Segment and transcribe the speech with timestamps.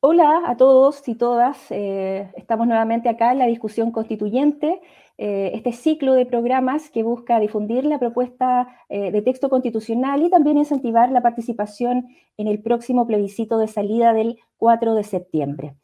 [0.00, 1.58] Hola a todos y todas.
[1.70, 4.80] Eh, estamos nuevamente acá en la discusión constituyente,
[5.18, 10.30] eh, este ciclo de programas que busca difundir la propuesta eh, de texto constitucional y
[10.30, 12.06] también incentivar la participación
[12.36, 15.74] en el próximo plebiscito de salida del 4 de septiembre.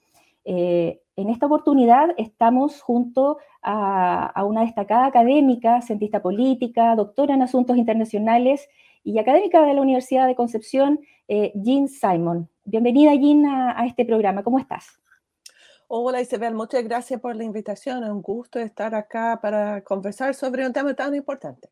[0.44, 7.76] en esta oportunidad estamos junto a, a una destacada académica, cientista política, doctora en asuntos
[7.76, 8.68] internacionales
[9.05, 12.48] y académica de la Universidad de Concepción, Jean Simon.
[12.64, 14.43] Bienvenida, Jean, a, este programa.
[14.43, 14.86] ¿Cómo estás?
[15.86, 18.03] Hola Isabel, muchas gracias por la invitación.
[18.03, 21.68] Es un gusto estar acá para conversar sobre un tema tan importante.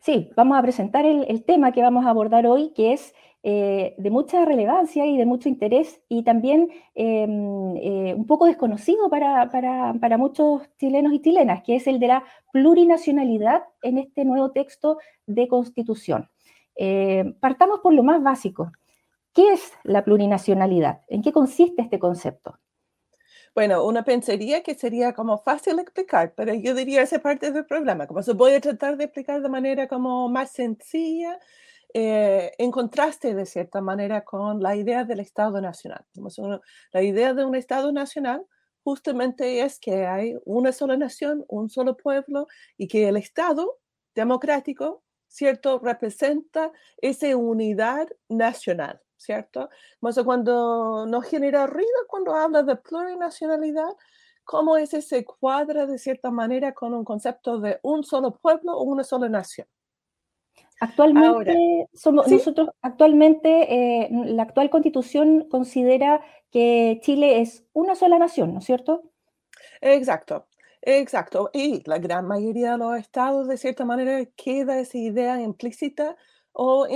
[0.00, 4.10] Sí, vamos a presentar el, tema que vamos a abordar hoy, que es eh, de
[4.10, 10.18] mucha relevancia y de mucho interés y también em, eh, un poco desconocido para, para,
[10.18, 15.48] muchos chilenos y chilenas, que es el de la plurinacionalidad en este nuevo texto de
[15.48, 16.30] constitución.
[16.76, 18.72] Eh, partamos por lo más básico.
[19.32, 21.02] ¿Qué es la plurinacionalidad?
[21.08, 22.58] ¿En qué consiste este concepto?
[23.54, 28.08] Bueno, una pensaría que sería como fácil explicar, pero yo diría esa parte del problema,
[28.08, 31.38] como se puede tratar de explicar de manera como más sencilla,
[31.96, 36.04] eh, en contraste de cierta manera con la idea del Estado Nacional.
[36.92, 38.44] la idea de un Estado Nacional
[38.82, 43.78] justamente es que hay una sola nación, un solo pueblo y que el Estado
[44.16, 45.03] democrático,
[45.34, 49.00] ¿cierto?, representa esa unidad nacional.
[49.16, 49.70] ¿cierto?
[50.24, 53.88] cuando nos genera ruido cuando habla de plurinacionalidad,
[54.44, 58.82] ¿cómo ese se cuadra de cierta manera con un concepto de un solo pueblo o
[58.82, 59.66] una sola nación?
[60.80, 68.52] Actualmente, somos, nosotros actualmente, eh, la actual constitución considera que Chile es una sola nación,
[68.52, 69.02] ¿no es cierto?
[69.80, 70.46] Exacto,
[70.84, 71.50] exacto.
[71.52, 76.16] Y la gran mayoría de los estados, de cierta manera, queda esa idea implícita
[76.52, 76.86] o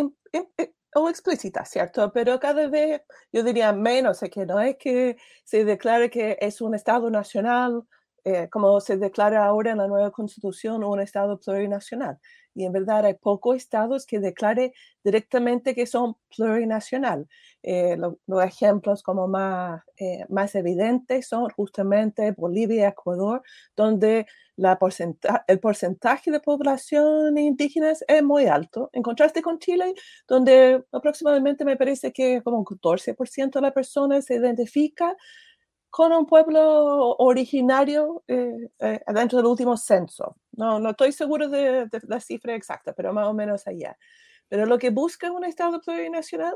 [0.94, 2.12] o explícita, ¿cierto?
[2.12, 6.60] Pero cada vez yo diría menos, es que no es que se declare que es
[6.60, 7.84] un Estado nacional,
[8.28, 12.18] eh, como se declara ahora en la nueva constitución, un Estado plurinacional.
[12.54, 17.26] Y en verdad hay pocos estados que declare directamente que son plurinacional.
[17.62, 23.42] Eh, los ejemplos como más, eh, más evidentes son justamente Bolivia Ecuador,
[23.74, 24.26] donde
[25.46, 29.94] el porcentaje de población indígena es muy alto, en contraste con Chile,
[30.26, 35.16] donde aproximadamente me parece que como un 14% de la persona se identifica
[35.90, 40.36] con un pueblo originario eh, eh, dentro del último censo.
[40.52, 43.96] No, no estoy seguro de, la cifra exacta, pero más o menos allá.
[44.48, 46.54] Pero lo que busca un Estado plurinacional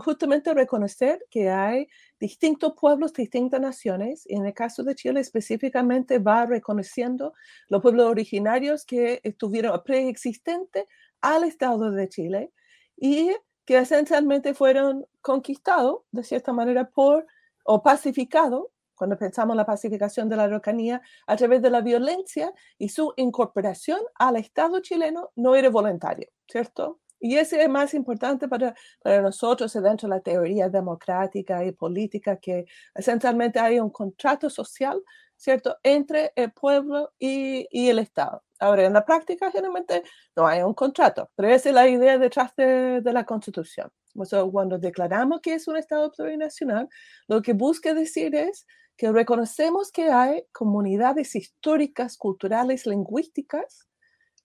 [0.00, 1.86] justamente reconocer que hay
[2.18, 7.34] distintos pueblos, distintas naciones, y en el caso de Chile específicamente va reconociendo
[7.68, 10.86] los pueblos originarios que estuvieron preexistentes
[11.20, 12.52] al Estado de Chile
[12.96, 13.32] y
[13.64, 17.26] que esencialmente fueron conquistados de cierta manera por
[17.64, 22.52] o pacificados cuando pensamos en la pacificación de la Araucanía, a través de la violencia
[22.78, 27.00] y su incorporación al Estado chileno no era voluntario, ¿cierto?
[27.24, 32.36] Y ese es más importante para, para nosotros dentro de la teoría democrática y política,
[32.36, 35.00] que esencialmente hay un contrato social,
[35.36, 38.42] ¿cierto?, entre el pueblo y, y el Estado.
[38.58, 40.02] Ahora, en la práctica generalmente
[40.34, 43.88] no hay un contrato, pero esa es la idea detrás de, de la Constitución.
[44.16, 46.88] O sea, cuando declaramos que es un Estado plurinacional,
[47.28, 48.66] lo que busca decir es
[49.02, 53.88] que reconocemos que hay comunidades históricas, culturales, lingüísticas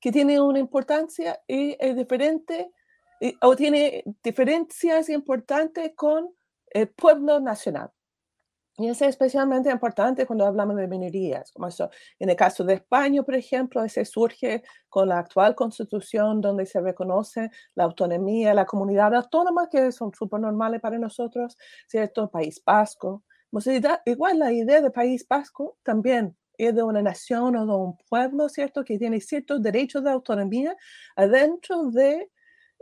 [0.01, 2.72] que tiene una importancia y es diferente
[3.44, 6.34] o tiene diferencias importantes con
[6.72, 7.91] el pueblo nacional.
[8.78, 12.74] Y eso es especialmente importante cuando hablamos de minorías, como eso, en el caso de
[12.74, 18.66] España, por ejemplo, ese surge con la actual constitución donde se reconoce la autonomía, la
[18.66, 21.56] comunidad autónoma, que son súper normales para nosotros,
[21.88, 22.31] ¿cierto?
[22.31, 23.24] País Vasco.
[24.06, 28.50] Igual la idea de País Vasco también es de una nación o de un pueblo,
[28.50, 28.84] ¿cierto?
[28.84, 30.75] Que tiene ciertos derechos de autonomía
[31.16, 32.30] adentro de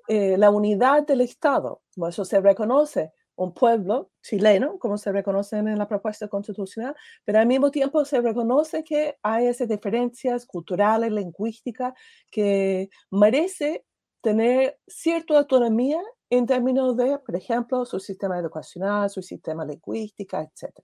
[0.08, 1.82] eh, la unidad del Estado.
[2.08, 6.96] Eso se reconoce un pueblo chileno, como se reconoce en la propuesta constitucional,
[7.26, 11.94] pero al mismo tiempo se reconoce que hay esas diferencias culturales, lingüísticas,
[12.32, 13.86] que merece
[14.22, 16.02] tener cierta autonomía
[16.38, 20.80] en términos de, por ejemplo, su sistema educacional, su sistema lingüístico, etc.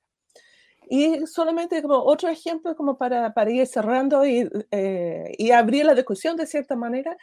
[0.89, 5.95] Y solamente como otro ejemplo, como para, para ir cerrando y, eh, y, abrir la
[5.95, 7.17] discusión de cierta manera,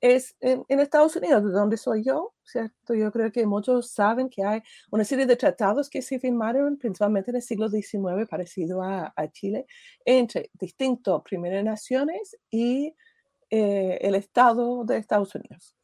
[0.00, 2.94] es en, Estados Unidos, de donde soy yo, ¿cierto?
[2.94, 7.30] Yo creo que muchos saben que hay una serie de tratados que se firmaron principalmente
[7.30, 9.66] en el siglo XIX, parecido a, a Chile,
[10.04, 12.96] entre distintas primeras naciones y
[13.50, 15.76] eh, el Estado de Estados Unidos.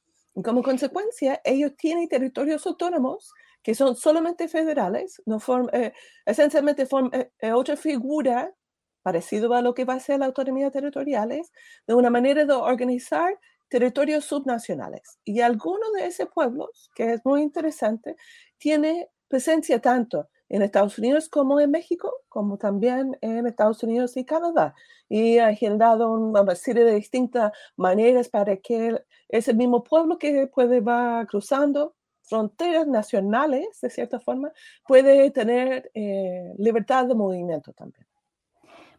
[0.43, 3.33] Como consecuencia, ellos tienen territorios autónomos
[3.63, 5.39] que son solamente federales, no
[5.73, 5.93] eh,
[6.25, 8.55] esencialmente forman eh, otra figura
[9.03, 11.51] parecido a lo que va a ser la autonomía territoriales,
[11.87, 13.39] de una manera de organizar
[13.69, 15.19] territorios subnacionales.
[15.25, 18.17] Y algunos de esos pueblos, que es muy interesante,
[18.59, 24.25] tiene presencia tanto en Estados Unidos como en México, como también en Estados Unidos y
[24.25, 24.75] Canadá.
[25.09, 30.81] Y ha generado una serie de distintas maneras para que ese mismo pueblo que puede
[30.81, 34.53] va cruzando fronteras nacionales, de cierta forma,
[34.87, 38.07] puede tener eh, libertad de movimiento también.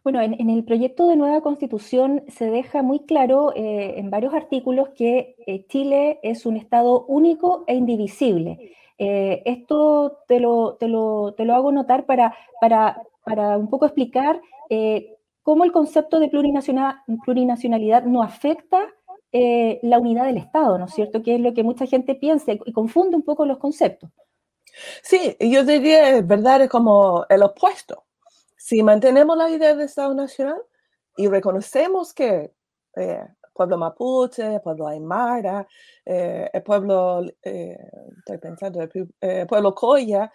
[0.02, 4.88] Bueno, en, el proyecto de nueva constitución se deja muy claro eh, en varios artículos
[4.96, 8.72] que eh, Chile es un Estado único e indivisible.
[9.02, 13.86] Eh, esto te lo, te, lo, te lo, hago notar para, para, para un poco
[13.86, 14.40] explicar
[15.42, 18.86] cómo el concepto de plurinacionalidad no afecta
[19.32, 21.22] la unidad del Estado, ¿no es cierto?
[21.22, 24.10] Que es lo que mucha gente piensa y confunde un poco los conceptos.
[25.02, 28.04] Sí, yo diría, verdad, es como el opuesto
[28.70, 30.62] si mantenemos la idea de Estado Nacional
[31.16, 32.52] y reconocemos que
[32.94, 33.26] eh,
[33.60, 35.66] pueblo mapuche, pueblo aymara,
[36.06, 37.76] eh, el pueblo, eh,
[38.18, 40.30] estoy pensando, el pueblo coya,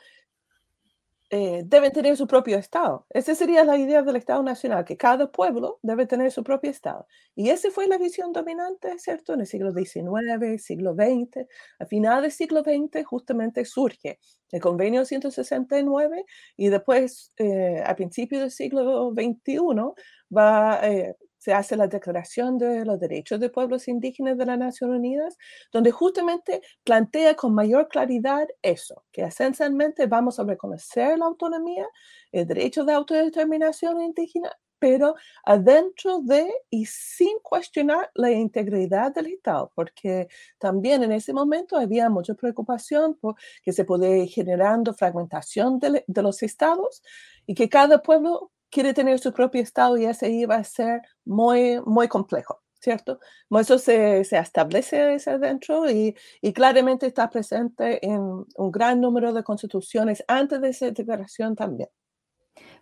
[1.32, 3.08] eh, deben tener su propio Estado.
[3.10, 7.08] Esa sería la idea del Estado Nacional, que cada pueblo debe tener su propio Estado.
[7.36, 9.34] Y esa fue la visión dominante, ¿cierto?
[9.34, 11.48] En el siglo XIX, siglo XX.
[11.80, 14.20] A finales del siglo XX justamente surge
[14.52, 16.26] el Convenio 169
[16.58, 19.94] y después, eh, a principios del siglo XXI,
[20.36, 24.98] va, eh, se hace la Declaración de los Derechos de Pueblos Indígenas de las Naciones
[24.98, 25.38] Unidas,
[25.72, 31.86] donde justamente plantea con mayor claridad eso, que esencialmente vamos a reconocer la autonomía,
[32.32, 35.14] el derecho de autodeterminación indígena, pero
[35.44, 40.28] adentro de y sin cuestionar la integridad del Estado, porque
[40.58, 46.04] también en ese momento había mucha preocupación por que se podía ir generando fragmentación de,
[46.08, 47.04] de los estados
[47.46, 51.80] y que cada pueblo quiere tener su propio estado y ese iba a ser muy,
[51.86, 53.20] muy complejo, ¿cierto?
[53.50, 59.34] Eso se, se establece ese dentro y, y, claramente está presente en un gran número
[59.34, 61.90] de constituciones antes de esa declaración también.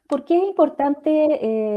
[0.08, 1.10] ¿Por qué es importante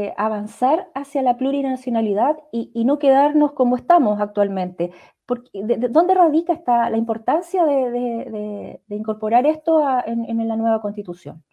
[0.05, 4.91] eh, avanzar hacia la plurinacionalidad y, y, no quedarnos como estamos actualmente?
[5.25, 10.57] Porque, de, ¿Dónde radica esta, la importancia de, de, de incorporar esto en, en la
[10.57, 11.43] nueva constitución?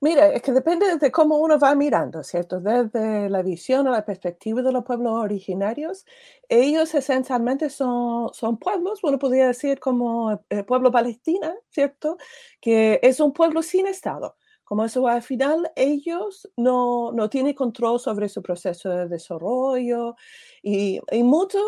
[0.00, 2.60] Mira, es que depende de cómo uno va mirando, ¿cierto?
[2.60, 6.04] Desde la visión o la perspectiva de los pueblos originarios,
[6.48, 12.18] ellos esencialmente son, son pueblos, uno podría decir como el pueblo palestina, ¿cierto?
[12.60, 14.36] Que es un pueblo sin Estado.
[14.64, 20.16] Como eso al final ellos no, no tienen control sobre su proceso de desarrollo
[20.62, 21.58] y, y mucho,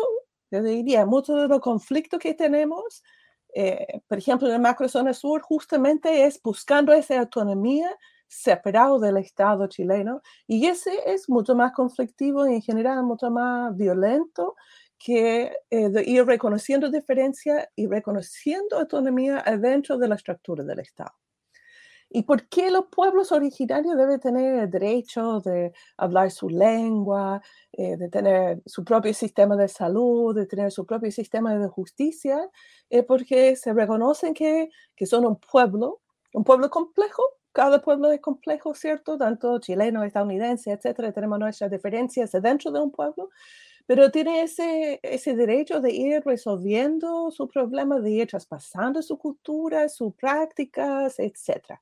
[0.51, 3.03] yo diría, mucho de los conflictos que tenemos
[3.55, 7.89] eh, por ejemplo, en la macrozona sur, justamente es buscando esa autonomía
[8.29, 13.75] separado del Estado chileno y ese es mucho más conflictivo y en general mucho más
[13.75, 14.55] violento
[14.99, 21.13] que eh, ir reconociendo diferencia y reconociendo autonomía adentro de la estructura del Estado.
[22.11, 27.39] ¿Y por qué los pueblos originarios deben tener el derecho de hablar su lengua,
[27.71, 32.49] eh, de tener su propio sistema de salud, de tener su propio sistema de justicia?
[32.89, 36.01] Es porque se reconocen que, que son un pueblo,
[36.33, 37.21] un pueblo complejo,
[37.59, 39.17] cada pueblo es complejo, ¿cierto?
[39.17, 43.31] Tanto chileno, estadounidense, etcétera, tenemos nuestras diferencias dentro de un pueblo,
[43.85, 49.89] pero tiene ese, ese derecho de ir resolviendo su problema, de ir traspasando su cultura,
[49.89, 51.81] sus prácticas, etcétera.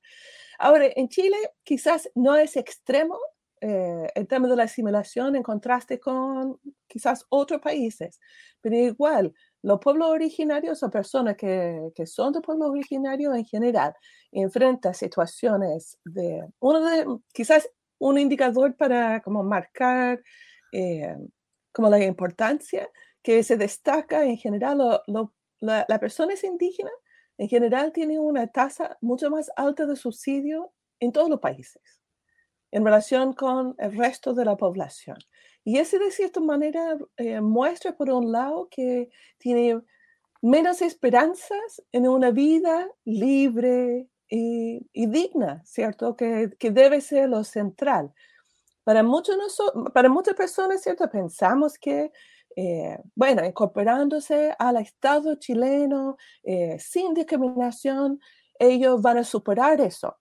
[0.58, 3.20] Ahora, en Chile quizás no es extremo
[3.62, 8.20] eh, el tema de la asimilación en contraste con quizás otros países,
[8.62, 9.32] pero igual
[9.62, 13.94] los pueblos originarios o personas que, que son de pueblos originarios en general
[14.32, 20.22] enfrentan situaciones de, uno de, quizás un indicador para como marcar
[20.72, 21.16] eh,
[21.72, 22.90] como la importancia
[23.22, 26.92] que se destaca en general, lo, la, la persona es indígena,
[27.38, 31.98] en general tiene una tasa mucho más alta de subsidio en todos los países
[32.72, 35.18] en relación con el resto de la población.
[35.68, 39.82] Y ese de cierta manera eh, muestra por un lado que tiene
[40.42, 46.16] menos esperanzas en una vida libre y, digna, ¿cierto?
[46.16, 48.14] Que, que, debe ser lo central.
[48.86, 49.36] Para, muchos
[49.94, 51.10] para muchas personas, ¿cierto?
[51.10, 52.14] Pensamos que,
[52.56, 58.22] eh, bueno, incorporándose al Estado chileno eh, sin discriminación,
[58.58, 60.16] ellos van a superar eso.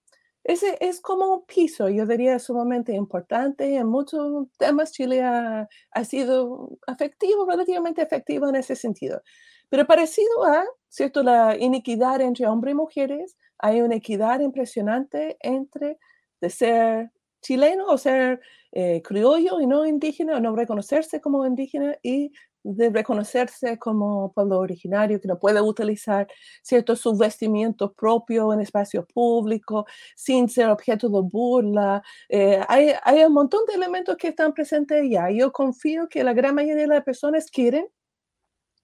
[0.47, 3.75] Ese es como un piso, yo diría, sumamente importante.
[3.75, 5.67] En muchos temas Chile ha,
[6.05, 9.21] sido efectivo, relativamente efectivo en ese sentido.
[9.67, 15.99] Pero parecido a, ¿cierto?, la iniquidad entre hombres y mujeres, hay una equidad impresionante entre
[16.39, 17.11] de ser
[17.41, 18.39] chileno o ser
[18.71, 22.31] eh, criollo y no indígena, o no reconocerse como indígena y
[22.63, 26.27] de reconocerse como pueblo originario que no puede utilizar
[26.61, 29.85] ciertos subvestimientos propios en espacios públicos
[30.15, 32.03] sin ser objeto de burla.
[32.29, 35.29] Eh, hay, hay, un montón de elementos que están presentes ya.
[35.31, 37.87] Yo confío que la gran mayoría de las personas quieren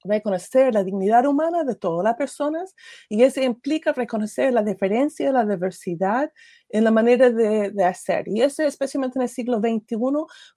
[0.04, 2.76] reconocer la dignidad humana de todas las personas
[3.10, 6.32] y eso implica reconocer la diferencia, la diversidad
[6.70, 8.28] en la manera de, hacer.
[8.28, 9.98] Y eso, especialmente en el siglo XXI,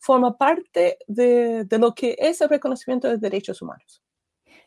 [0.01, 4.03] forma parte de, de, lo que es el reconocimiento de derechos humanos.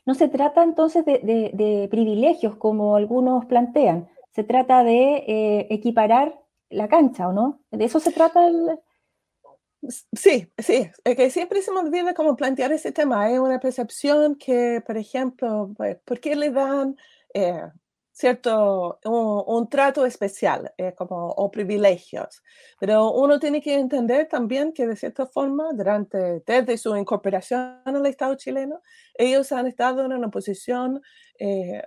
[0.05, 1.19] No se trata entonces de,
[1.53, 7.61] de privilegios como algunos plantean, se trata de eh, equiparar la cancha, ¿o no?
[7.71, 8.79] ¿De eso se trata el,
[10.11, 13.23] Sí, sí, es que siempre se me olvida cómo plantear ese tema.
[13.23, 16.97] Hay una percepción que, por ejemplo, pues, ¿por qué le dan
[17.33, 17.61] eh,
[18.11, 22.43] cierto, un, trato especial eh, como, o privilegios?
[22.79, 28.05] Pero uno tiene que entender también que de cierta forma, durante, desde su incorporación al
[28.05, 28.81] Estado chileno,
[29.15, 31.01] ellos han estado en una posición...
[31.39, 31.83] Eh,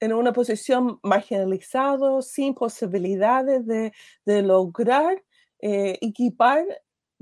[0.00, 3.92] en una posición marginalizada, sin posibilidades de,
[4.24, 5.22] de lograr
[5.60, 6.66] equipar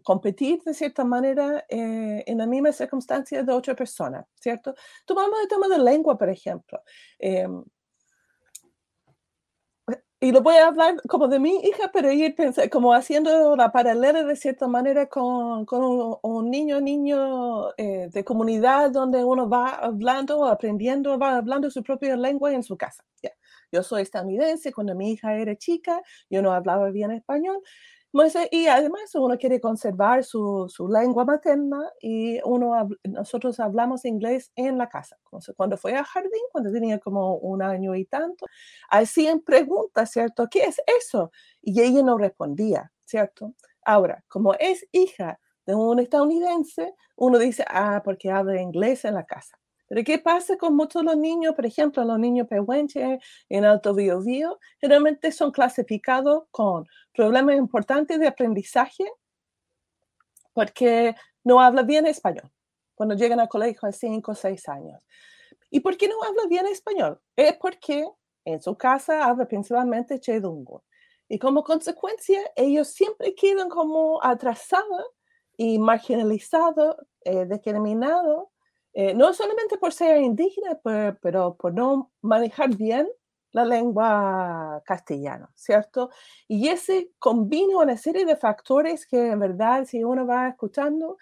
[0.02, 4.74] competir de cierta manera eh, en la misma circunstancia de otra persona, ¿cierto?
[5.06, 6.82] Tomamos el tema de lengua, por ejemplo.
[7.18, 7.62] Em,
[10.22, 12.34] y lo voy a hablar como de mi hija, pero ir
[12.70, 18.90] como haciendo la paralela de cierta manera con, con un, niño, niño eh, de comunidad
[18.90, 23.02] donde uno va hablando, aprendiendo, va hablando su propia lengua en su casa.
[23.72, 27.62] Yo soy estadounidense, cuando mi hija era chica, yo no hablaba bien español,
[28.50, 34.78] y además uno quiere conservar su, su, lengua materna y uno, nosotros hablamos inglés en
[34.78, 35.16] la casa.
[35.56, 38.46] Cuando fue al jardín, cuando tenía como un año y tanto,
[38.88, 40.48] hacían preguntas, ¿cierto?
[40.50, 41.30] ¿Qué es eso?
[41.62, 43.54] Y ella no respondía, ¿cierto?
[43.84, 49.24] Ahora, como es hija de un estadounidense, uno dice, ah, porque habla inglés en la
[49.24, 49.59] casa.
[49.90, 51.52] Pero ¿qué pasa con muchos de los niños?
[51.56, 53.18] Por ejemplo, los niños pehuenches
[53.48, 59.04] en Alto Biobío, generalmente son clasificados con problemas importantes de aprendizaje
[60.52, 62.52] porque no habla bien español
[62.94, 65.04] cuando llegan al colegio a 5 o 6 años.
[65.70, 67.20] ¿Y por qué no habla bien español?
[67.34, 68.06] Es porque
[68.44, 70.84] en su casa habla principalmente chedungo.
[71.28, 75.06] Y como consecuencia, ellos siempre quedan como atrasados
[75.56, 76.94] y marginalizados,
[77.24, 78.50] eh, discriminados
[78.92, 80.78] eh, no solamente por ser indígena,
[81.22, 83.08] pero, por no manejar bien
[83.52, 86.10] la lengua castellana, ¿cierto?
[86.48, 91.18] Y ese combina una serie de factores que en verdad, si uno va escuchando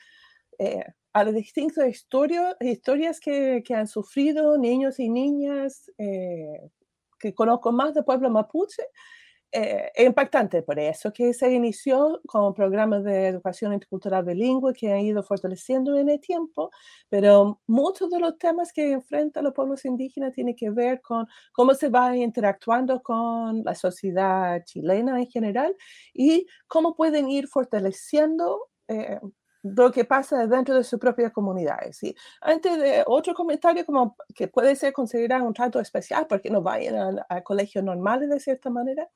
[0.59, 6.71] eh, a las distintas historias, que, han sufrido niños y niñas eh,
[7.19, 8.83] que conozco más del pueblo mapuche,
[9.53, 15.01] eh, impactante por eso que se inició con programas de educación intercultural bilingüe que han
[15.01, 16.71] ido fortaleciendo en el tiempo,
[17.09, 21.75] pero muchos de los temas que enfrentan los pueblos indígenas tienen que ver con cómo
[21.75, 25.75] se va interactuando con la sociedad chilena en general
[26.13, 29.19] y cómo pueden ir fortaleciendo eh,
[29.63, 32.03] lo que pasa dentro de sus propias comunidades.
[32.03, 36.63] Y antes de otro comentario como que puede ser considerado un trato especial porque no
[36.63, 39.09] vayan a, colegios normales de cierta manera,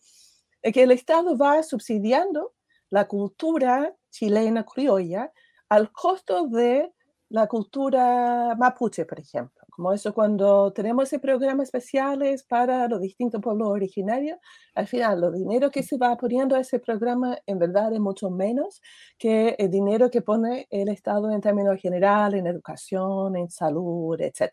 [0.61, 2.55] es que el Estado va subsidiando
[2.91, 5.33] la cultura chilena criolla
[5.69, 6.93] al costo de
[7.31, 9.62] la cultura mapuche, por ejemplo.
[9.75, 14.39] Como eso cuando tenemos ese programa especiales para los distintos pueblos originarios,
[14.75, 18.29] al final los dinero que se va poniendo a ese programa en verdad es mucho
[18.29, 18.83] menos
[19.19, 24.53] que el dinero que pone el Estado en términos generales, en educación, en salud, etc.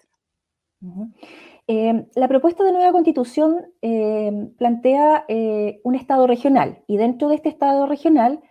[1.67, 7.35] Eh, la propuesta de nueva constitución eh, plantea eh, un Estado regional y dentro de
[7.35, 8.41] este Estado regional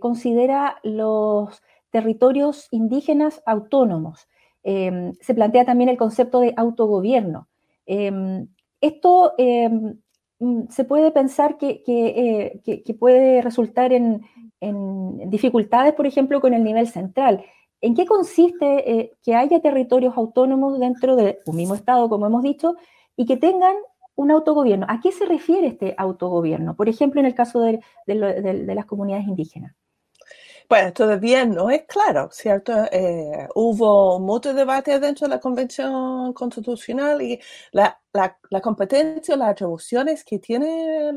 [0.00, 1.62] considera los
[1.92, 4.26] territorios indígenas autónomos.
[4.62, 7.48] Em, se plantea también el concepto de autogobierno.
[7.86, 8.48] Em,
[8.80, 9.98] esto em,
[10.38, 14.22] mm, se puede pensar que, eh, puede resultar en,
[15.30, 17.42] dificultades, por ejemplo, con el nivel central.
[17.80, 22.42] ¿En qué consiste eh, que haya territorios autónomos dentro de un mismo Estado, como hemos
[22.42, 22.74] dicho,
[23.16, 23.74] y que tengan
[24.16, 24.86] un autogobierno?
[24.88, 26.76] ¿A qué se refiere este autogobierno?
[26.76, 29.74] Por ejemplo, en el caso de las comunidades indígenas.
[30.70, 32.72] Pues todavía no es claro, ¿cierto?
[32.92, 37.40] Eh, hubo mucho debate dentro de la Convención Constitucional y
[37.72, 41.10] la, la, competencia, las atribuciones que tiene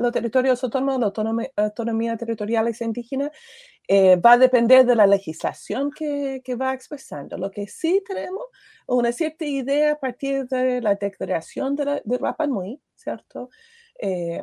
[0.00, 3.30] los territorios autónomos, la autonomía, autonomía territorial indígena,
[3.86, 7.38] eh, va a depender de la legislación que, que, va expresando.
[7.38, 8.46] Lo que sí tenemos
[8.88, 13.48] una cierta idea a partir de la declaración de, la, de ¿cierto?
[13.98, 14.42] Eh,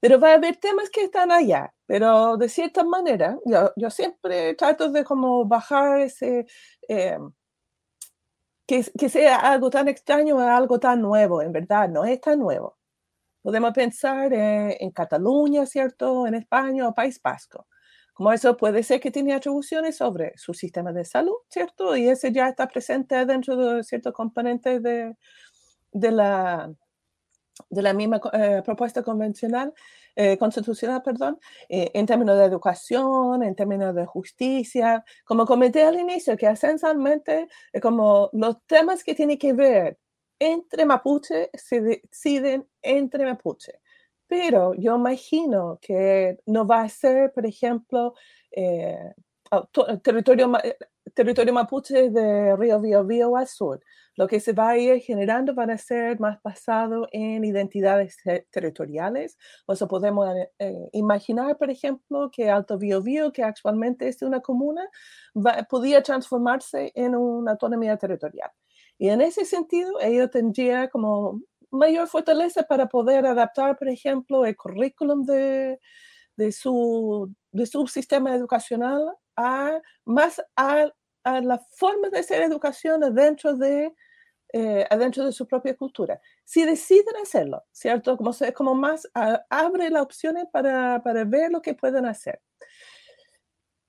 [0.00, 4.54] pero va a haber temas que están allá, pero de cierta manera, yo, yo siempre
[4.54, 6.46] trato de como bajar ese,
[6.88, 7.18] eh,
[8.66, 12.38] que, que, sea algo tan extraño a algo tan nuevo, en verdad, no es tan
[12.38, 12.76] nuevo.
[13.42, 16.26] Podemos pensar en Cataluña, ¿cierto?
[16.26, 17.66] En España o País Vasco.
[18.14, 21.96] Como eso puede ser que tiene atribuciones sobre su sistema de salud, ¿cierto?
[21.96, 25.16] Y ese ya está presente dentro de ciertos componentes de,
[25.92, 26.72] de la,
[27.68, 29.72] de la misma eh, propuesta convencional,
[30.16, 35.04] eh, constitucional, perdón, eh, en términos de educación, en términos de justicia.
[35.24, 37.48] Como comenté al inicio, que esencialmente
[37.82, 39.98] como los temas que tienen que ver
[40.38, 43.80] entre mapuche se deciden entre mapuche.
[44.26, 48.14] Pero yo imagino que no va a ser, por ejemplo,
[50.02, 50.52] territorio,
[51.14, 53.80] territorio mapuche de Río Biobío al sur
[54.16, 58.16] lo que se va a ir generando van a ser más basado en identidades
[58.50, 59.36] territoriales.
[59.66, 64.40] O sea, podemos eh, eh, imaginar, por ejemplo, que Alto Biobío, que actualmente es una
[64.40, 64.82] comuna,
[65.68, 68.50] podría transformarse en una autonomía territorial.
[68.98, 71.40] Y en ese sentido, ello tendría como
[71.70, 75.80] mayor fortaleza para poder adaptar, por ejemplo, el currículum de,
[76.36, 79.02] de, su, de su sistema educacional
[79.36, 80.92] a más a,
[81.24, 83.94] a la forma de hacer educación dentro de
[84.52, 86.20] eh, adentro de su propia cultura.
[86.44, 88.16] Si deciden hacerlo, ¿cierto?
[88.16, 89.10] Como, como más
[89.50, 92.40] abre las opciones para, para, ver lo que pueden hacer.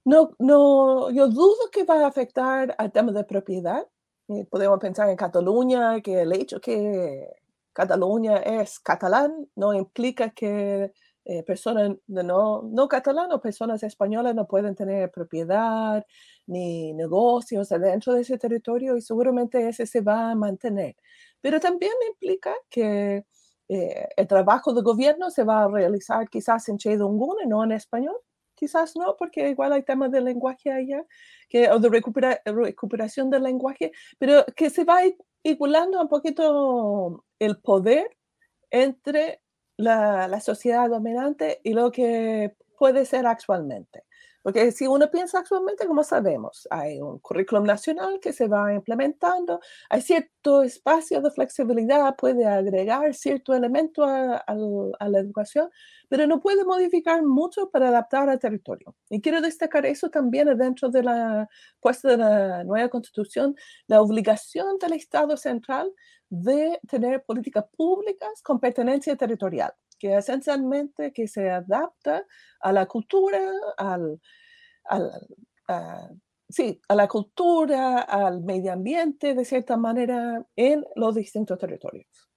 [0.04, 3.86] No, no, yo dudo que va a afectar al tema de propiedad.
[4.28, 7.28] Eh, podemos pensar en Cataluña, que el hecho que
[7.74, 10.94] Cataluña es catalán no implica que
[11.26, 16.06] eh, personas no, no catalanas, personas españolas no pueden tener propiedad,
[16.46, 20.96] ni negocios dentro de ese territorio y seguramente ese se va a mantener.
[21.42, 23.26] Pero también implica que
[23.68, 27.72] eh, el trabajo de gobierno se va a realizar quizás en Chedungun y no en
[27.72, 28.16] español.
[28.54, 31.04] Quizás no, porque igual hay temas de lenguaje allá,
[31.50, 35.00] que, o de recuperación del lenguaje, pero que se va
[35.44, 38.08] igualando un poquito el poder
[38.72, 39.42] entre
[39.78, 44.04] la, sociedad dominante y lo que puede ser actualmente.
[44.42, 49.60] Porque si uno piensa actualmente, como sabemos, hay un currículum nacional que se va implementando,
[49.90, 55.72] hay cierto espacio de flexibilidad, puede agregar cierto elemento a, la educación,
[56.10, 58.96] pero no puede modificar mucho para adaptar al territorio.
[59.10, 63.56] Y quiero destacar eso también dentro de la puesta de la nueva constitución,
[63.88, 65.92] la obligación del Estado central
[66.42, 72.26] de tener políticas públicas con pertenencia territorial que esencialmente que se adapta
[72.60, 73.40] a la cultura,
[73.78, 74.20] al,
[74.90, 76.10] a,
[76.50, 82.30] sí, a la cultura, al medio ambiente, de cierta manera, en los distintos territorios.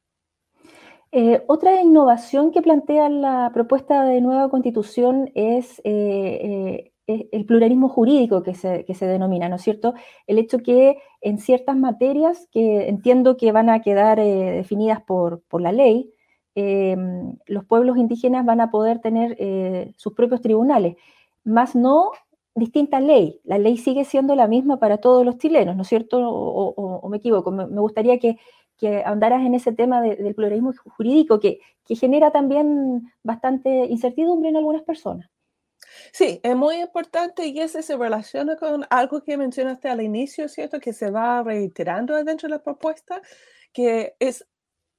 [1.11, 7.89] Eh, otra innovación que plantea la propuesta de nueva constitución es eh, eh, el pluralismo
[7.89, 9.95] jurídico que se, que se, denomina, ¿no es cierto?
[10.27, 15.61] El hecho que en ciertas materias que entiendo que van a quedar definidas por, por,
[15.63, 16.13] la ley,
[16.61, 20.97] Em, los pueblos indígenas van a poder tener eh, sus propios tribunales,
[21.45, 22.11] más no
[22.57, 23.41] distinta ley.
[23.45, 26.19] La ley sigue siendo la misma para todos los chilenos, ¿no es cierto?
[26.21, 27.53] O, me equivoco.
[27.53, 28.39] Me, gustaría que,
[28.77, 34.57] que, ahondaras en ese tema del pluralismo jurídico que, que genera también bastante incertidumbre en
[34.57, 35.31] algunas personas.
[36.13, 40.81] Sí, es muy importante y ese se relaciona con algo que mencionaste al inicio, ¿cierto?
[40.81, 43.21] Que se va reiterando dentro de la propuesta,
[43.73, 44.47] que es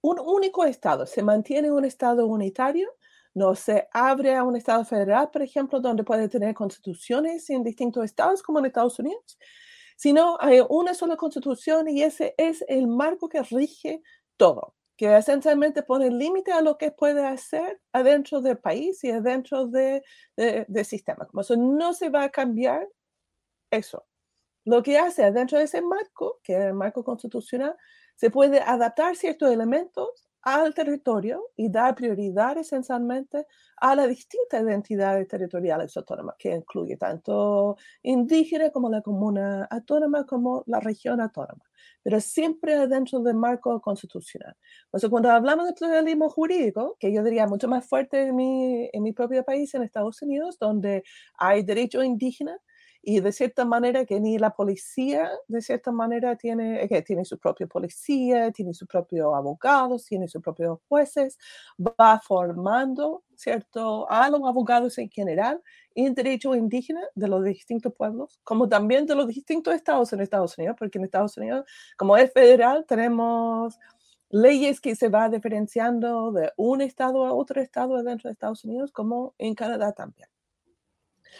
[0.01, 2.89] un único Estado, se mantiene un Estado unitario,
[3.33, 8.05] no se abre a un Estado federal, por ejemplo, donde puede tener constituciones en distintos
[8.05, 9.37] estados como en Estados Unidos,
[9.97, 14.01] sino hay una sola constitución y ese es el marco que rige
[14.37, 19.65] todo, que esencialmente pone límite a lo que puede hacer adentro del país y adentro
[19.65, 20.03] del
[20.35, 21.25] de, de sistema.
[21.25, 22.85] Como eso no se va a cambiar
[23.71, 24.05] eso.
[24.65, 27.77] Lo que hace adentro de ese marco, que es el marco constitucional,
[28.17, 33.45] se puede adaptar ciertos elementos al territorio y dar prioridad esencialmente
[33.77, 40.63] a las distintas identidades territoriales autónomas, que incluye tanto indígena como la comuna autónoma como
[40.67, 41.63] la región autónoma,
[42.03, 44.55] pero siempre dentro del marco constitucional.
[44.85, 49.03] Entonces, cuando hablamos de pluralismo jurídico, que yo diría mucho más fuerte en mi, en
[49.03, 51.03] mi propio país, en Estados Unidos, donde
[51.37, 52.57] hay derecho indígena,
[53.01, 57.37] y de cierta manera que ni la policía, de cierta manera, tiene, que tiene su
[57.37, 61.37] propia policía, tiene sus propios abogados, tiene sus propios jueces,
[61.79, 65.61] va formando, ¿cierto?, a los abogados en general
[65.95, 70.57] en derecho indígena de los distintos pueblos, como también de los distintos estados en Estados
[70.57, 71.65] Unidos, porque en Estados Unidos,
[71.97, 73.77] como es federal, tenemos
[74.29, 78.91] leyes que se va diferenciando de un estado a otro estado dentro de Estados Unidos,
[78.91, 80.29] como en Canadá también.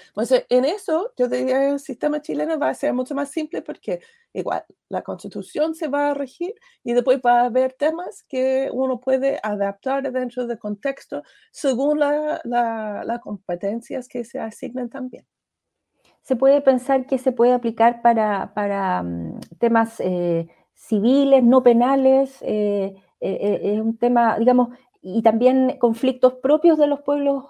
[0.09, 3.61] Entonces, en eso, yo diría que el sistema chileno va a ser mucho más simple
[3.61, 4.01] porque
[4.33, 8.99] igual la constitución se va a regir y después va a haber temas que uno
[8.99, 15.25] puede adaptar dentro del contexto según las la, competencias que se asignan también.
[16.21, 22.37] Se puede pensar que se puede aplicar para, para mm, temas eh, civiles, no penales,
[22.41, 24.69] eh, eh, es un tema, digamos,
[25.01, 27.45] y también conflictos propios de los pueblos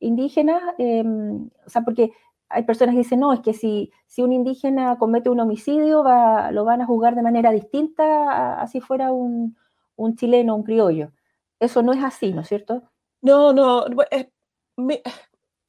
[0.00, 2.12] indígenas, em, o sea, porque
[2.48, 6.50] hay personas que dicen, no, es que si, si un indígena comete un homicidio, va,
[6.52, 9.56] lo van a juzgar de manera distinta a, si fuera un,
[9.96, 11.12] un chileno, un criollo.
[11.60, 12.82] Eso no es así, ¿no es cierto?
[13.22, 14.28] No, no, es,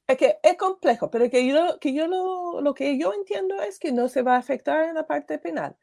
[0.06, 3.78] es que es complejo, pero que yo, que yo lo, lo, que yo entiendo es
[3.78, 5.76] que no se va a afectar en la parte penal.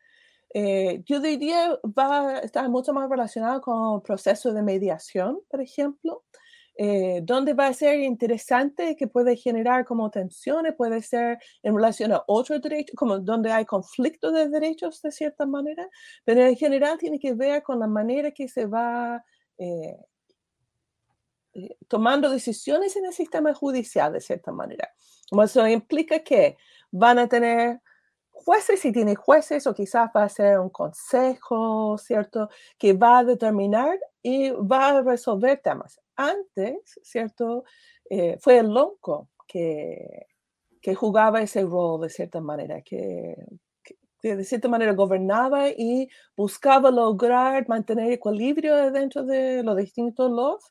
[0.54, 6.24] Eh, yo diría va a estar mucho más relacionado con procesos de mediación, por ejemplo,
[6.78, 12.12] eh, donde va a ser interesante que puede generar como tensiones, puede ser en relación
[12.12, 15.88] a otros derechos, como donde hay conflictos de derechos de cierta manera,
[16.26, 19.24] pero en general tiene que ver con la manera que se va
[19.58, 19.96] eh,
[21.54, 24.94] eh, tomando decisiones en el sistema judicial de cierta manera.
[25.30, 26.58] Como eso implica que
[26.92, 27.80] van a tener
[28.32, 32.50] jueces, si tiene jueces, o quizás va a ser un consejo, ¿cierto?
[32.78, 37.64] Que va a determinar y va a resolver temas antes, ¿cierto?
[38.10, 40.28] Eh, fue el loco que,
[40.82, 43.36] que jugaba ese rol de cierta manera, que,
[44.22, 50.64] de cierta manera gobernaba y buscaba lograr mantener equilibrio dentro de los distintos laws,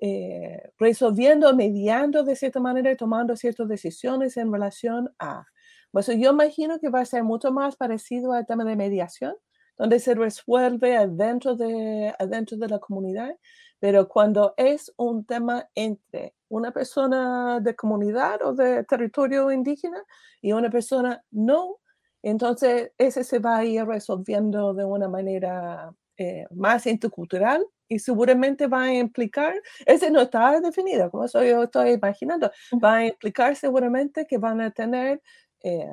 [0.00, 5.44] eh, resolviendo, mediando de cierta manera y tomando ciertas decisiones en relación a.
[5.90, 9.34] Pues yo imagino que va a ser mucho más parecido al tema de mediación,
[9.78, 13.36] donde se resuelve adentro de, adentro de la comunidad
[13.80, 20.02] pero cuando es un tema entre una persona de comunidad o de territorio indígena
[20.40, 21.76] y una persona no,
[22.22, 28.66] entonces ese se va a ir resolviendo de una manera eh, más intercultural y seguramente
[28.66, 29.54] va a implicar,
[29.86, 32.50] ese no está definido, como eso yo estoy imaginando,
[32.82, 35.22] va a implicar seguramente que van a tener
[35.62, 35.86] eh,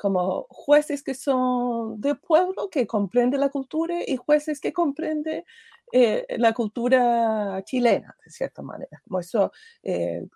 [0.00, 5.44] como jueces que son de pueblo, que comprenden la cultura y jueces que comprenden
[5.92, 9.02] eh, la cultura chilena, de cierta manera.
[9.04, 10.26] Como eso eh,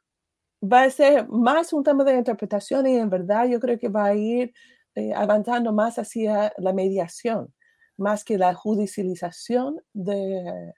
[0.63, 4.07] va a ser más un tema de interpretación y en verdad yo creo que va
[4.07, 4.53] a ir
[4.95, 7.55] eh, avanzando más hacia la mediación,
[7.97, 10.75] más que la judicialización de,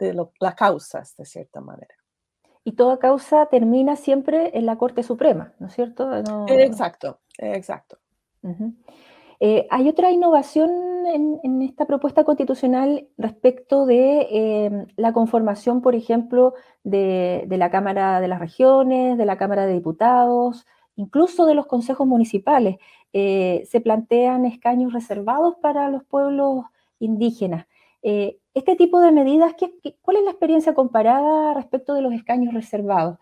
[0.00, 1.94] de las causas, de cierta manera.
[2.64, 6.10] Y toda causa termina siempre en la Corte Suprema, ¿no es cierto?
[6.48, 7.98] Exacto, exacto.
[9.40, 10.70] Eh, hay otra innovación
[11.06, 16.54] en, esta propuesta constitucional respecto de eh, la conformación, por ejemplo,
[16.84, 22.06] de, la Cámara de las Regiones, de la Cámara de Diputados, incluso de los consejos
[22.06, 22.76] municipales.
[23.12, 26.64] Eh, se plantean escaños reservados para los pueblos
[26.98, 27.66] indígenas.
[28.54, 29.54] este tipo de medidas,
[30.02, 33.18] ¿cuál es la experiencia comparada respecto de los escaños reservados?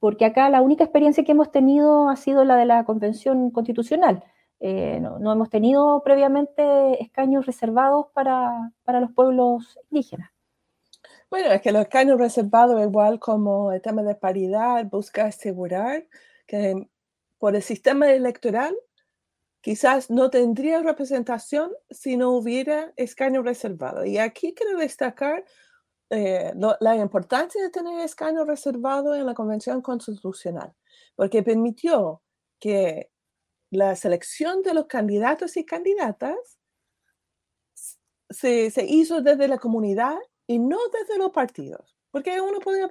[0.00, 4.22] Porque acá la única experiencia que hemos tenido ha sido la de la Convención Constitucional
[4.60, 10.30] eh, no, hemos tenido previamente escaños reservados para, los pueblos indígenas.
[11.30, 16.06] Bueno, es que los escaños reservados, igual como el tema de paridad, busca asegurar
[16.46, 16.88] que
[17.38, 18.74] por el sistema electoral
[19.60, 24.04] quizás no tendría representación si no hubiera escaño reservado.
[24.04, 25.44] Y aquí quiero destacar
[26.10, 30.72] eh, la importancia de tener escaño reservado en la Convención Constitucional,
[31.14, 32.22] porque permitió
[32.58, 33.10] que
[33.70, 36.58] la selección de los candidatos y candidatas
[38.30, 41.94] se, hizo desde la comunidad y no desde los partidos.
[42.10, 42.88] Porque uno podría,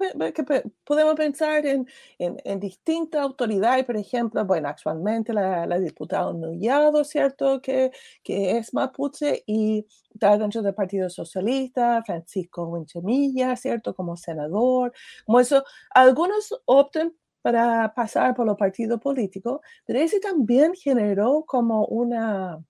[0.83, 1.87] podemos pensar en,
[2.19, 7.59] en, distintas autoridades, por ejemplo, bueno, actualmente la, la diputada Nullado, ¿cierto?
[7.59, 7.91] Que,
[8.23, 13.95] que es mapuche y está dentro del Partido Socialista, Francisco Winchemilla, ¿cierto?
[13.95, 14.93] Como senador,
[15.25, 15.63] como eso.
[15.89, 17.11] Algunos optan
[17.47, 22.61] para pasar por los partidos políticos, pero ese también generó como una,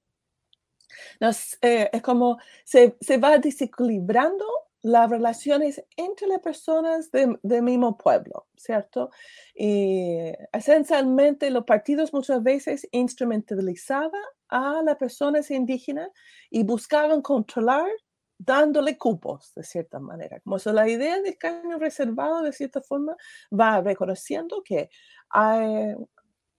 [1.63, 4.45] eh, es como se, se, va desequilibrando
[4.83, 9.09] las relaciones entre las personas del mismo pueblo, ¿cierto?
[9.55, 16.11] Y esencialmente los partidos muchas veces instrumentalizaban a las personas indígenas
[16.51, 17.89] y buscaban controlar
[18.37, 20.39] dándole cupos, de cierta manera.
[20.41, 23.15] Como si la idea del caño reservado, de cierta forma,
[23.51, 24.89] va reconociendo que
[25.29, 25.95] hay,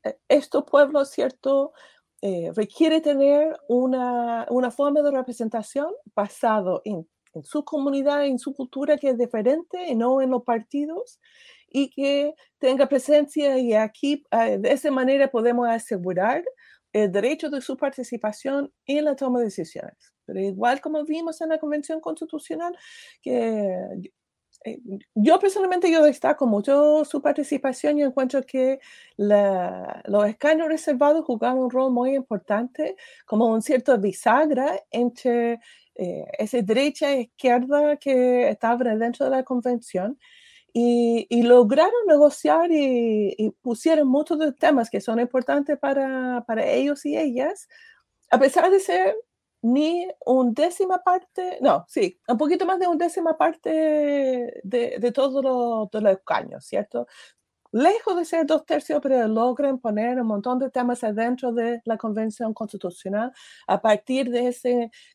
[0.04, 1.72] eh, estos pueblos, ¿cierto?
[2.20, 8.54] Eh, requiere tener una, una, forma de representación basado en, en, su comunidad, en su
[8.54, 11.20] cultura que es diferente y no en los partidos
[11.70, 16.42] y que tenga presencia y aquí eh, de esa manera podemos asegurar
[17.04, 20.12] el derecho de su participación en la toma de decisiones.
[20.24, 22.76] Pero igual como vimos en la Convención Constitucional,
[23.22, 24.10] que
[24.64, 24.80] eh,
[25.14, 28.80] yo personalmente yo destaco mucho su participación y encuentro que
[29.16, 35.60] los escaños reservados jugaron un rol muy importante como un cierto bisagra entre
[35.94, 40.18] eh, esa derecha e izquierda que estaba dentro de la convención
[40.72, 47.04] y, lograron negociar y, y, pusieron muchos de temas que son importantes para, para ellos
[47.06, 47.68] y ellas,
[48.30, 49.16] a pesar de ser
[49.62, 53.70] ni un décima parte, no, sí, un poquito más de un décima parte
[54.62, 57.06] de, de todos los, los escaños, ¿cierto?
[57.72, 61.98] Lejos de ser dos tercios, pero logran poner un montón de temas adentro de la
[61.98, 63.32] Convención Constitucional
[63.66, 64.68] a partir de esa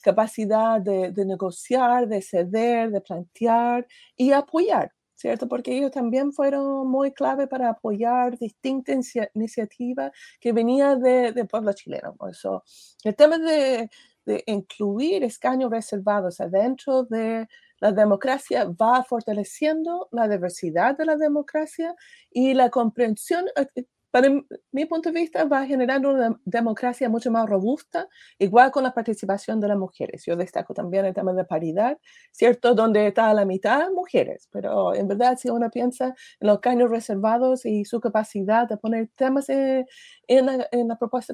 [0.04, 4.92] capacidad de, de negociar, de ceder, de plantear y apoyar.
[5.24, 5.48] ¿Cierto?
[5.48, 11.72] Porque ellos también fueron muy clave para apoyar distintas iniciativas que venían del de pueblo
[11.72, 12.18] chileno.
[12.30, 12.62] Eso,
[13.06, 13.90] el tema de,
[14.26, 17.48] de incluir escaños reservados adentro de
[17.80, 21.96] la democracia va fortaleciendo la diversidad de la democracia
[22.30, 24.30] y la comprensión eh, para
[24.72, 29.60] mi punto de vista, va generando una democracia mucho más robusta, igual con la participación
[29.60, 30.24] de las mujeres.
[30.24, 31.98] Yo destaco también el tema de paridad,
[32.32, 32.76] ¿cierto?
[32.76, 36.92] Donde está a la mitad mujeres, pero en verdad, si uno piensa en los caños
[36.92, 39.88] reservados y su capacidad de poner temas en,
[40.28, 41.34] la, en la, propuesta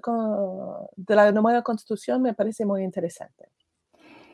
[0.96, 3.50] de la nueva constitución, me parece muy interesante.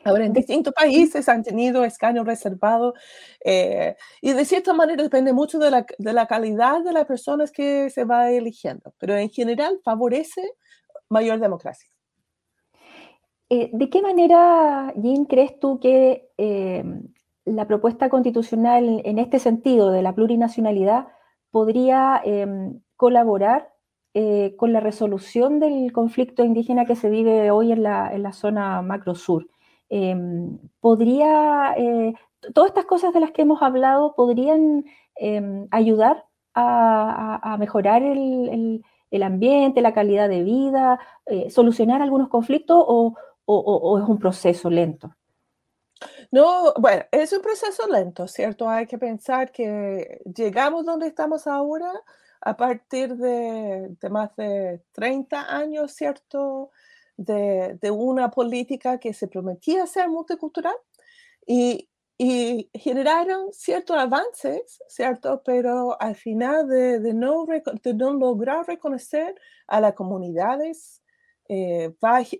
[0.06, 2.94] Ahora, en distintos países han tenido escaños reservados
[3.44, 7.50] eh, y de cierta manera depende mucho de la, de la, calidad de las personas
[7.50, 10.52] que se va eligiendo, pero en general favorece
[11.08, 11.90] mayor democracia.
[13.50, 16.84] Eh, ¿De qué manera, Jean, crees tú que eh,
[17.44, 21.08] la propuesta constitucional en este sentido de la plurinacionalidad
[21.50, 23.72] podría em, colaborar
[24.56, 28.80] con la resolución del conflicto indígena que se vive hoy en la, en la zona
[28.80, 29.14] macro
[29.88, 32.14] Em, podría, eh,
[32.54, 34.84] todas estas cosas de las que hemos hablado podrían
[35.16, 38.82] em, ayudar a, mejorar el,
[39.22, 43.14] ambiente, la calidad de vida, eh, solucionar algunos conflictos o,
[43.98, 45.14] es un proceso lento?
[46.30, 48.68] No, bueno, es un proceso lento, ¿cierto?
[48.68, 51.90] Hay que pensar que llegamos donde estamos ahora
[52.40, 56.70] a partir de, de más de 30 años, ¿cierto?
[57.16, 60.74] De, una política que se prometía ser multicultural
[61.46, 61.88] y,
[62.72, 65.42] generaron ciertos avances, ¿cierto?
[65.44, 67.46] Pero al final de, no,
[67.94, 69.34] no lograr reconocer
[69.66, 71.02] a las comunidades
[71.50, 71.92] eh,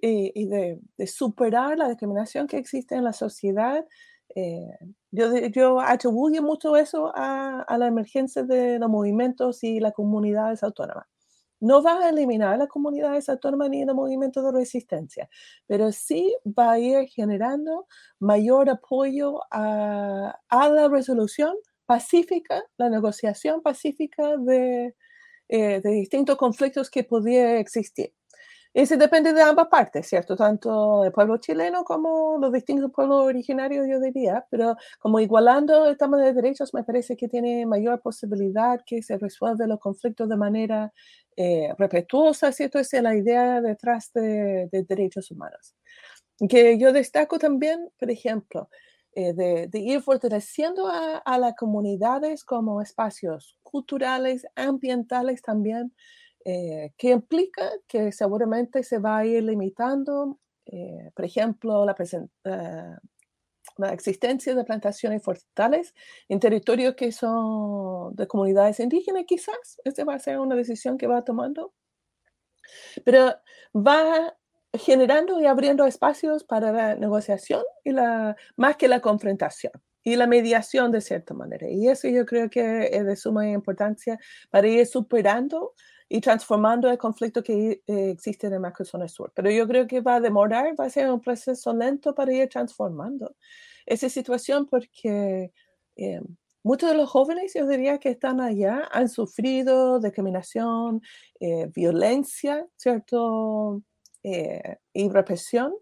[0.03, 3.87] eh, y de, superar la discriminación que existe en la sociedad,
[4.35, 4.79] eh,
[5.11, 10.62] yo, yo atribuyo mucho eso a, a la emergencia de los movimientos y las comunidades
[10.62, 11.07] autónomas
[11.61, 15.29] no va a eliminar las comunidades autónomas ni el movimiento de resistencia,
[15.66, 17.87] pero sí va a ir generando
[18.19, 21.55] mayor apoyo a, la resolución
[21.87, 24.95] pacífica, la negociación pacífica de,
[25.49, 28.12] eh, distintos conflictos que podría existir.
[28.77, 30.37] Eso depende de ambas partes, ¿cierto?
[30.37, 35.97] Tanto el pueblo chileno como los distintos pueblos originarios, yo diría, pero como igualando el
[35.97, 40.37] tema de derechos, me parece que tiene mayor posibilidad que se resuelvan los conflictos de
[40.37, 40.92] manera
[41.37, 42.79] eh, respetuosa, ¿cierto?
[42.79, 45.75] Esa es la idea detrás de, derechos humanos.
[46.49, 48.68] Que yo destaco también, por ejemplo,
[49.14, 55.92] eh, de, ir fortaleciendo a, las comunidades como espacios culturales, ambientales también,
[56.44, 61.94] eh, que implica que seguramente se va a ir limitando, eh, por ejemplo, la,
[62.44, 62.96] eh,
[63.77, 65.95] la, existencia de plantaciones forestales
[66.29, 69.81] en territorios que son de comunidades indígenas, quizás.
[69.85, 71.73] Esta va a ser una decisión que va tomando.
[73.05, 73.35] Pero
[73.75, 74.37] va
[74.73, 80.27] generando y abriendo espacios para la negociación y la, más que la confrontación y la
[80.27, 81.69] mediación de cierta manera.
[81.69, 84.19] Y eso yo creo que es de suma importancia
[84.51, 85.75] para ir superando
[86.09, 89.33] y transformando el conflicto que eh, existe en el macrozona sur.
[89.35, 92.49] Pero yo creo que va a demorar, va a ser un proceso lento para ir
[92.49, 93.35] transformando.
[93.87, 95.53] Esa situación porque
[95.96, 96.20] eh,
[96.62, 101.01] muchos de los jóvenes, yo diría que están allá, han sufrido discriminación,
[101.40, 103.83] eh, violencia, ¿cierto?
[104.25, 105.72] Eh, y represión.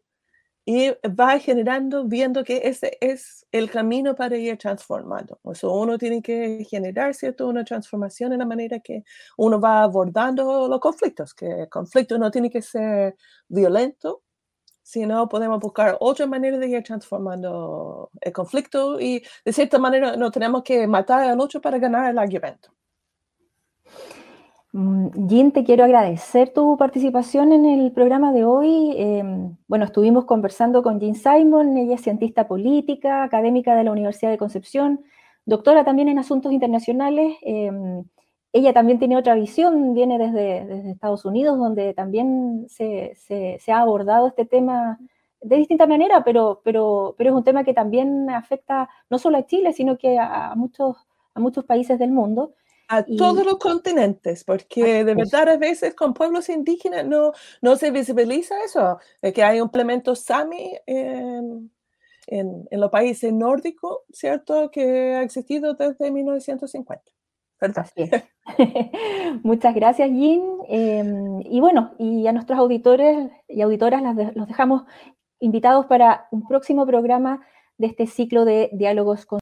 [0.67, 5.39] Y va generando, viendo que ese es el camino para ir transformando.
[5.43, 7.49] O uno tiene que generar, ¿cierto?
[7.49, 9.05] Una transformación en la manera que
[9.37, 13.17] uno va abordando los conflictos, que el conflicto no tiene que ser
[13.49, 14.23] violento,
[14.85, 20.15] si no, podemos buscar otra manera de ir transformando el conflicto y de cierta manera
[20.17, 22.69] no tenemos que matar al otro para ganar el argumento.
[24.75, 28.93] Mm, Jean, te quiero agradecer tu participación en el programa de hoy.
[28.99, 34.31] Em, bueno, estuvimos conversando con Jean Simon, ella es cientista política, académica de la Universidad
[34.33, 35.03] de Concepción,
[35.47, 37.37] doctora también en asuntos internacionales.
[37.43, 38.05] Em,
[38.55, 43.17] ella también tiene otra visión, viene desde, Estados Unidos, donde también se,
[43.67, 44.97] ha abordado este tema
[45.41, 49.47] de distinta manera, pero, pero, pero es un tema que también afecta no solo a
[49.47, 50.97] Chile, sino que a, muchos,
[51.35, 52.55] a muchos países del mundo.
[52.87, 57.91] A todos los continentes, porque de verdad a veces con pueblos indígenas no, no se
[57.91, 61.73] visibiliza eso, que hay un implemento SAMI en,
[62.29, 64.71] en, en los países nórdicos, ¿cierto?
[64.71, 67.14] Que ha existido desde 1950.
[69.43, 70.43] Muchas gracias, Jean.
[70.69, 74.03] Em, y bueno, y a nuestros auditores y auditoras
[74.35, 74.83] los dejamos
[75.41, 77.41] invitados para un próximo programa
[77.79, 79.33] de este ciclo de diálogos con